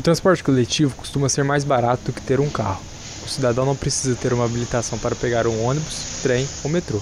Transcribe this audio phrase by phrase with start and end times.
[0.00, 2.80] O transporte coletivo costuma ser mais barato do que ter um carro.
[3.22, 6.98] O cidadão não precisa ter uma habilitação para pegar um ônibus, trem ou metrô.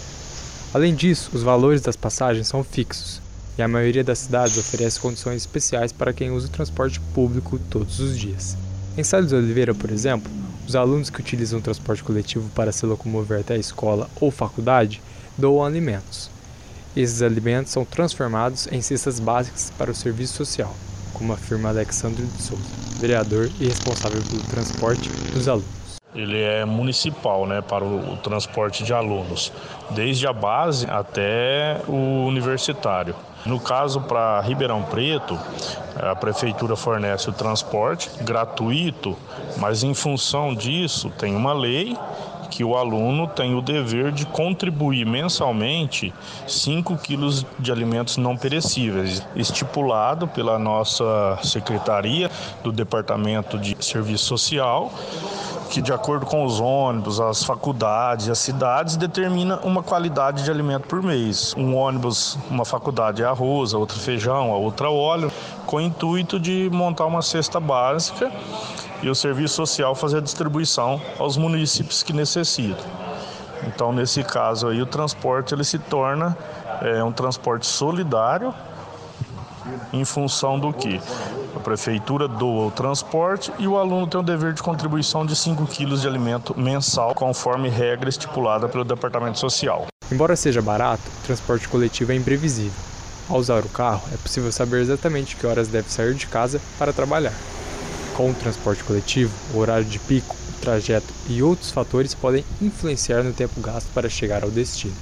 [0.74, 3.22] Além disso, os valores das passagens são fixos
[3.56, 8.00] e a maioria das cidades oferece condições especiais para quem usa o transporte público todos
[8.00, 8.56] os dias.
[8.96, 10.28] Em Salles Oliveira, por exemplo,
[10.66, 15.00] os alunos que utilizam o transporte coletivo para se locomover até a escola ou faculdade
[15.38, 16.28] doam alimentos.
[16.96, 20.74] Esses alimentos são transformados em cestas básicas para o serviço social,
[21.18, 22.62] como afirma Alexandre de Souza,
[23.00, 25.87] vereador e responsável pelo transporte dos alunos.
[26.14, 29.52] Ele é municipal, né, para o, o transporte de alunos,
[29.90, 33.14] desde a base até o universitário.
[33.44, 35.38] No caso, para Ribeirão Preto,
[35.96, 39.16] a prefeitura fornece o transporte gratuito,
[39.56, 41.96] mas em função disso tem uma lei
[42.50, 46.12] que o aluno tem o dever de contribuir mensalmente
[46.46, 52.30] 5 quilos de alimentos não perecíveis, estipulado pela nossa secretaria
[52.62, 54.92] do Departamento de Serviço Social
[55.68, 60.88] que, de acordo com os ônibus, as faculdades, as cidades, determina uma qualidade de alimento
[60.88, 61.54] por mês.
[61.56, 65.30] Um ônibus, uma faculdade é arroz, a outra feijão, a outra óleo,
[65.66, 68.32] com o intuito de montar uma cesta básica
[69.02, 72.84] e o serviço social fazer a distribuição aos municípios que necessitam.
[73.66, 76.36] Então, nesse caso aí, o transporte ele se torna
[76.80, 78.54] é, um transporte solidário
[79.92, 81.00] em função do que?
[81.56, 85.66] A prefeitura doa o transporte e o aluno tem o dever de contribuição de 5
[85.66, 89.86] quilos de alimento mensal, conforme regra estipulada pelo Departamento Social.
[90.10, 92.72] Embora seja barato, o transporte coletivo é imprevisível.
[93.28, 96.92] Ao usar o carro, é possível saber exatamente que horas deve sair de casa para
[96.92, 97.34] trabalhar.
[98.16, 103.22] Com o transporte coletivo, o horário de pico, o trajeto e outros fatores podem influenciar
[103.22, 104.96] no tempo gasto para chegar ao destino.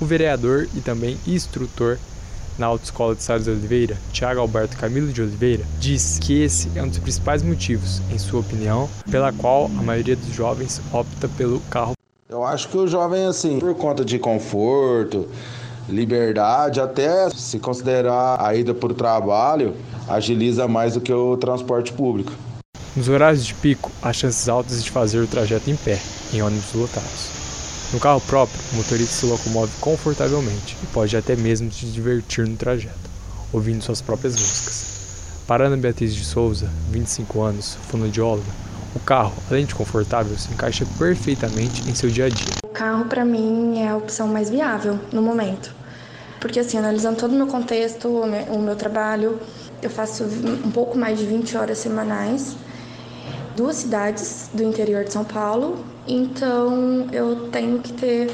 [0.00, 1.98] O vereador e também instrutor
[2.58, 6.82] na Autoescola de Salles de Oliveira, Tiago Alberto Camilo de Oliveira, diz que esse é
[6.82, 11.60] um dos principais motivos, em sua opinião, pela qual a maioria dos jovens opta pelo
[11.70, 11.92] carro.
[12.28, 15.28] Eu acho que o jovem, assim, por conta de conforto,
[15.88, 19.74] liberdade, até se considerar a ida para o trabalho,
[20.08, 22.32] agiliza mais do que o transporte público.
[22.96, 26.00] Nos horários de pico, há chances altas de fazer o trajeto em pé,
[26.32, 27.43] em ônibus lotados.
[27.94, 32.56] No carro próprio, o motorista se locomove confortavelmente e pode até mesmo se divertir no
[32.56, 32.98] trajeto,
[33.52, 34.84] ouvindo suas próprias músicas.
[35.46, 38.50] Para Ana Beatriz de Souza, 25 anos, fonoaudióloga,
[38.96, 42.54] o carro, além de confortável, se encaixa perfeitamente em seu dia a dia.
[42.64, 45.72] O carro, para mim, é a opção mais viável no momento.
[46.40, 49.38] Porque, assim, analisando todo o meu contexto, o meu trabalho,
[49.80, 52.56] eu faço um pouco mais de 20 horas semanais
[53.56, 58.30] duas cidades do interior de São Paulo, então eu tenho que ter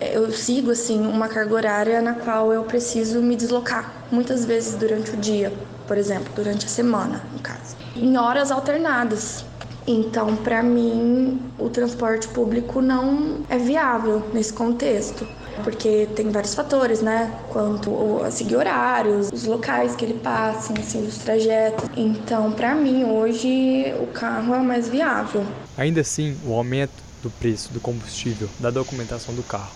[0.00, 5.12] eu sigo assim uma carga horária na qual eu preciso me deslocar muitas vezes durante
[5.12, 5.52] o dia,
[5.86, 9.44] por exemplo, durante a semana, no caso, em horas alternadas.
[9.86, 15.26] Então, para mim, o transporte público não é viável nesse contexto
[15.62, 17.38] porque tem vários fatores, né?
[17.50, 21.88] Quanto a seguir horários, os locais que ele passa, assim, os trajetos.
[21.96, 25.46] Então, para mim, hoje, o carro é mais viável.
[25.76, 29.72] Ainda assim, o aumento do preço do combustível, da documentação do carro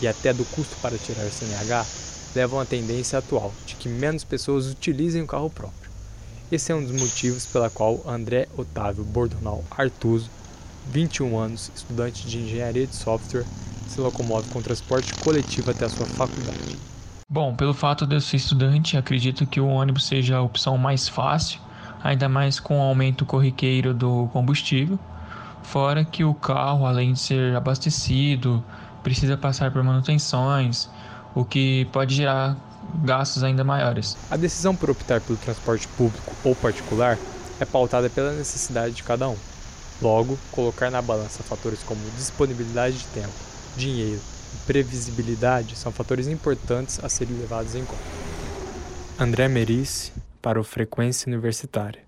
[0.00, 1.84] e até do custo para tirar o CNH
[2.34, 5.90] levam à tendência atual de que menos pessoas utilizem o carro próprio.
[6.50, 10.30] Esse é um dos motivos pela qual André Otávio Bordonal Artuso,
[10.90, 13.44] 21 anos, estudante de engenharia de software,
[13.94, 16.76] se locomove com transporte coletivo até a sua faculdade.
[17.30, 21.08] Bom, pelo fato de eu ser estudante, acredito que o ônibus seja a opção mais
[21.08, 21.60] fácil,
[22.02, 24.98] ainda mais com o aumento corriqueiro do combustível.
[25.62, 28.62] Fora que o carro, além de ser abastecido,
[29.02, 30.90] precisa passar por manutenções,
[31.34, 32.56] o que pode gerar
[33.02, 34.16] gastos ainda maiores.
[34.30, 37.16] A decisão por optar pelo transporte público ou particular
[37.58, 39.36] é pautada pela necessidade de cada um.
[40.02, 44.20] Logo, colocar na balança fatores como disponibilidade de tempo, dinheiro
[44.54, 48.02] e previsibilidade são fatores importantes a serem levados em conta.
[49.18, 50.12] André Merice,
[50.42, 52.02] para o Frequência Universitária.